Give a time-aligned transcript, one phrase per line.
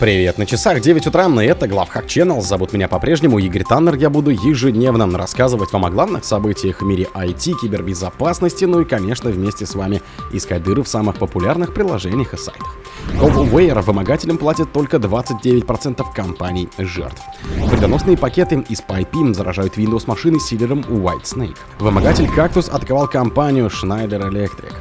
[0.00, 2.40] Привет, на часах 9 утра, и это Главхак Channel.
[2.40, 3.96] Зовут меня по-прежнему Игорь Таннер.
[3.96, 9.28] Я буду ежедневно рассказывать вам о главных событиях в мире IT, кибербезопасности, ну и, конечно,
[9.28, 10.00] вместе с вами
[10.32, 12.78] искать дыры в самых популярных приложениях и сайтах.
[13.12, 17.20] GoWare вымогателям платят только 29% компаний жертв.
[17.66, 21.58] Вредоносные пакеты из PyPim заражают Windows машины силером Whitesnake.
[21.78, 24.72] Вымогатель Cactus атаковал компанию Schneider Electric.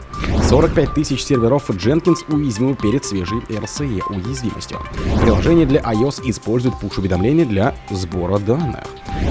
[0.49, 4.79] 45 тысяч серверов Jenkins уязвимы перед свежей RCE уязвимостью.
[5.21, 8.83] Приложение для iOS использует пуш-уведомления для сбора данных.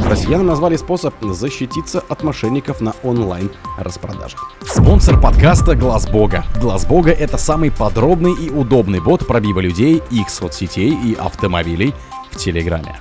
[0.07, 4.53] Россияне назвали способ защититься от мошенников на онлайн-распродажах.
[4.65, 6.45] Спонсор подкаста Глаз Бога.
[6.61, 11.95] Глаз Бога это самый подробный и удобный бот пробива людей, их соцсетей и автомобилей
[12.31, 13.01] в Телеграме.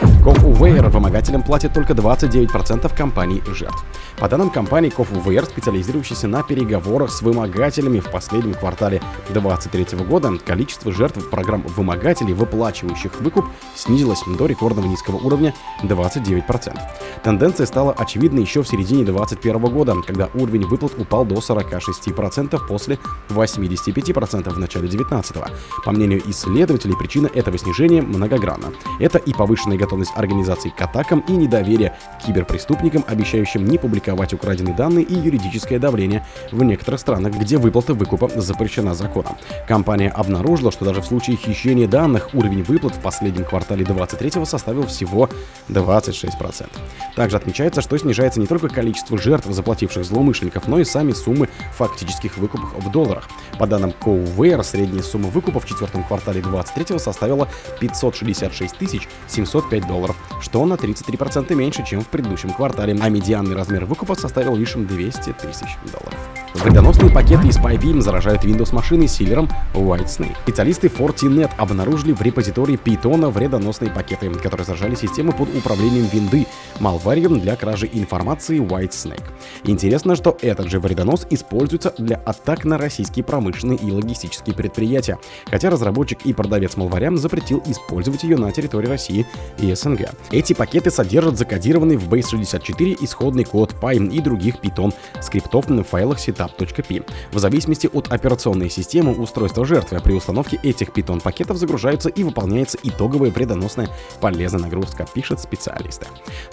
[0.00, 3.84] CoffeeWare вымогателям платит только 29% компаний жертв.
[4.18, 9.00] По данным компании CoffeeWare, специализирующейся на переговорах с вымогателями в последнем квартале
[9.32, 16.78] 2023 года, количество жертв программ вымогателей, выплачивающих выкуп, снизилось до рекордного низкого уровня 29%.
[17.22, 22.98] Тенденция стала очевидной еще в середине 2021 года, когда уровень выплат упал до 46% после
[23.28, 25.36] 85% в начале 2019.
[25.84, 28.72] По мнению исследователей, причина этого снижения многогранна.
[28.98, 34.74] Это и повышенная готовность организаций к атакам и недоверие к киберпреступникам, обещающим не публиковать украденные
[34.74, 39.17] данные и юридическое давление в некоторых странах, где выплата выкупа запрещена законом.
[39.66, 44.86] Компания обнаружила, что даже в случае хищения данных уровень выплат в последнем квартале 23 составил
[44.86, 45.28] всего
[45.68, 46.66] 26%.
[47.14, 52.38] Также отмечается, что снижается не только количество жертв, заплативших злоумышленников, но и сами суммы фактических
[52.38, 53.28] выкупов в долларах.
[53.58, 57.48] По данным CoWare, средняя сумма выкупа в четвертом квартале 23 составила
[57.80, 63.84] 566 700 45 долларов, что на 33% меньше, чем в предыдущем квартале, а медианный размер
[63.84, 66.18] выкупа составил лишь 200 тысяч долларов.
[66.54, 70.36] Вредоносные пакеты из PyBeam заражают Windows машины силером Whitesnake.
[70.42, 76.46] Специалисты Fortinet обнаружили в репозитории Python вредоносные пакеты, которые заражали систему под управлением винды,
[76.78, 79.24] малварием для кражи информации Whitesnake.
[79.64, 85.70] Интересно, что этот же вредонос используется для атак на российские промышленные и логистические предприятия, хотя
[85.70, 89.26] разработчик и продавец малваря запретил использовать ее на территории России
[89.58, 90.10] и СНГ.
[90.30, 96.18] Эти пакеты содержат закодированный в Base64 исходный код Py и других Python скриптов на файлах
[96.18, 97.04] setup.py.
[97.32, 102.78] В зависимости от операционной системы устройства жертвы при установке этих Python пакетов загружаются и выполняется
[102.82, 103.88] итоговая вредоносная
[104.20, 106.06] полезная нагрузка, пишет специалисты.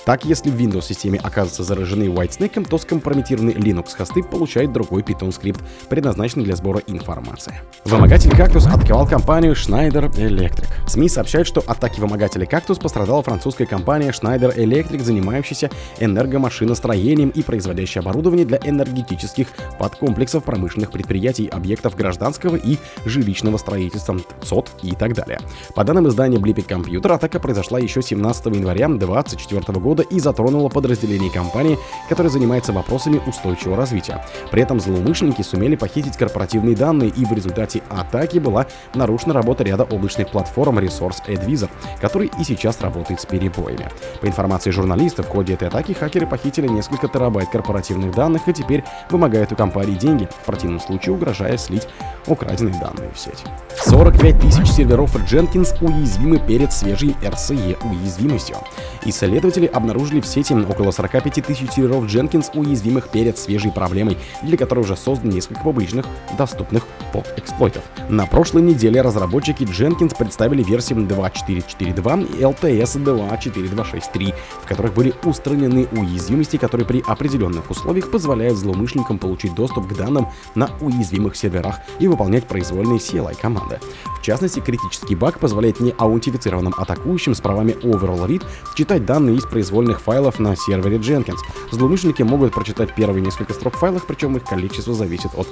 [0.06, 5.32] Так, если в Windows системе оказываются заражены Whitesnake, то скомпрометированный Linux хосты получают другой Python
[5.34, 7.62] скрипт, предназначенный для сбора информации.
[7.86, 10.68] Вымогатель Cactus атаковал компанию Schneider Electric.
[10.88, 15.70] СМИ сообщают, что атаки вымогателя Cactus пострадала французская компания Schneider Electric, занимающаяся
[16.00, 19.48] энергомашиностроением и производящая оборудование для энергетических
[19.80, 25.40] подкомплексов промышленных предприятий, объектов гражданского и жилищного строительства, СОТ и так далее.
[25.74, 31.32] По данным издания Blipit Computer, атака произошла еще 17 января 2024 года и затронула подразделение
[31.32, 31.78] компании,
[32.10, 34.26] которое занимается вопросами устойчивого развития.
[34.52, 39.84] При этом злоумышленники сумели похитить корпоративные данные, и в результате атаки была нарушена работа ряда
[39.84, 41.70] облачных платформ Resource Advisor,
[42.02, 43.90] который и сейчас работает с перебоями.
[44.22, 48.84] По информации журналистов, в ходе этой атаки хакеры похитили несколько терабайт корпоративных данных и теперь
[49.10, 51.88] вымогают у компании деньги, в противном случае угрожая слить
[52.28, 53.44] украденные данные в сеть.
[53.86, 58.58] 45 тысяч серверов Jenkins уязвимы перед свежей RCE уязвимостью.
[59.06, 64.80] Исследователи обнаружили в сети около 45 тысяч серверов Jenkins уязвимых перед свежей проблемой, для которой
[64.80, 66.06] уже создано несколько публичных,
[66.38, 67.84] доступных под эксплойтов.
[68.10, 75.88] На прошлой неделе разработчики Jenkins представили версии 2.4.4.2 и LTS 2.4.2.6.3, в которых были устранены
[75.92, 82.08] уязвимости, которые при определенных условиях позволяют злоумышленникам получить доступ к данным на уязвимых серверах и
[82.16, 83.80] выполнять произвольные CLI команды.
[84.18, 88.44] В частности, критический баг позволяет неаутентифицированным атакующим с правами Overall Read
[88.76, 91.38] читать данные из произвольных файлов на сервере Jenkins.
[91.72, 95.48] Злоумышленники могут прочитать первые несколько строк в файлах, причем их количество зависит от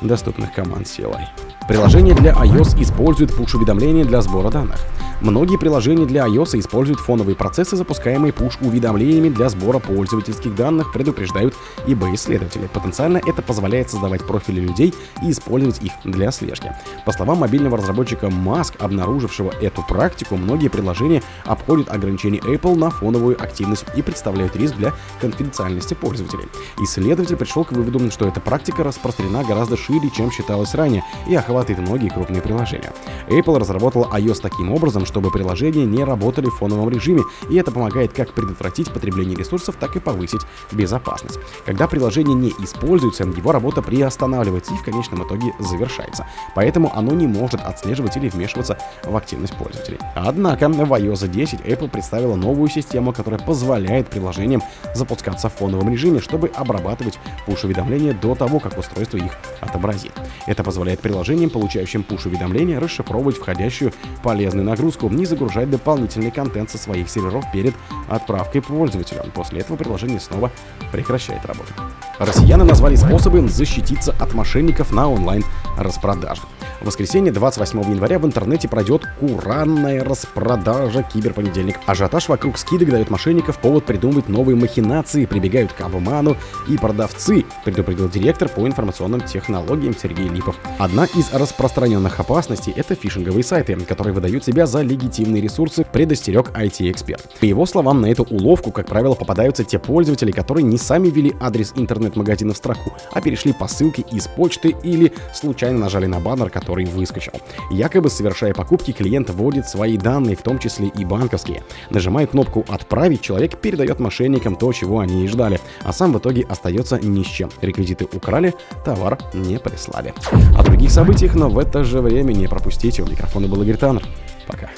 [0.00, 1.26] доступных команд CLI.
[1.68, 4.80] Приложение для iOS использует push-уведомления для сбора данных.
[5.22, 11.54] Многие приложения для iOS используют фоновые процессы, запускаемые push-уведомлениями для сбора пользовательских данных, предупреждают
[11.86, 12.66] ИБ-исследователи.
[12.66, 16.70] Потенциально это позволяет создавать профили людей и использовать их для слежки.
[17.06, 23.42] По словам мобильного разработчика Musk, обнаружившего эту практику, многие приложения обходят ограничения Apple на фоновую
[23.42, 26.44] активность и представляют риск для конфиденциальности пользователей.
[26.80, 31.78] Исследователь пришел к выводу, что эта практика распространена гораздо шире, чем считалось ранее, и охватывает
[31.78, 32.92] многие крупные приложения.
[33.28, 38.12] Apple разработала iOS таким образом, чтобы приложения не работали в фоновом режиме, и это помогает
[38.12, 40.42] как предотвратить потребление ресурсов, так и повысить
[40.72, 41.38] безопасность.
[41.64, 46.26] Когда приложение не используется, его работа приостанавливается и в конечном итоге завершается.
[46.54, 49.98] Поэтому оно не может отслеживать или вмешиваться в активность пользователей.
[50.14, 54.62] Однако в iOS 10 Apple представила новую систему, которая позволяет приложениям
[54.94, 60.12] запускаться в фоновом режиме, чтобы обрабатывать пуш-уведомления до того, как устройство их отобразит.
[60.46, 63.92] Это позволяет приложениям, получающим пуш-уведомления, расшифровывать входящую
[64.22, 67.74] полезную нагрузку, не загружать дополнительный контент со своих серверов перед
[68.08, 69.22] отправкой пользователю.
[69.34, 70.50] После этого приложение снова
[70.92, 71.72] прекращает работу.
[72.18, 76.42] Россияне назвали способы защититься от мошенников на онлайн-распродаже.
[76.80, 81.76] В воскресенье 28 января в интернете пройдет куранная распродажа Киберпонедельник.
[81.86, 86.36] Ажиотаж вокруг скидок дает мошенников повод придумывать новые махинации, прибегают к обману
[86.68, 90.56] и продавцы, предупредил директор по информационным технологиям Сергей Липов.
[90.78, 97.22] Одна из распространенных опасностей— это фишинговые сайты, которые выдают себя за легитимные ресурсы, предостерег IT-эксперт.
[97.40, 101.34] По его словам, на эту уловку, как правило, попадаются те пользователи, которые не сами ввели
[101.40, 106.50] адрес интернет-магазина в строку, а перешли по ссылке из почты или случайно нажали на баннер,
[106.50, 107.32] который выскочил.
[107.70, 111.62] Якобы, совершая покупки, клиент вводит свои данные, в том числе и банковские.
[111.90, 116.46] Нажимая кнопку «Отправить», человек передает мошенникам то, чего они и ждали, а сам в итоге
[116.48, 117.50] остается ни с чем.
[117.60, 118.54] Реквизиты украли,
[118.84, 120.14] товар не прислали.
[120.56, 123.02] О других событиях, но в это же время не пропустите.
[123.02, 124.02] У микрофона был Игорь Таннер.
[124.46, 124.70] Пока.